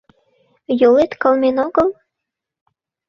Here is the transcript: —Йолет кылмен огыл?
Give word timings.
—Йолет 0.79 1.11
кылмен 1.21 1.57
огыл? 1.65 1.89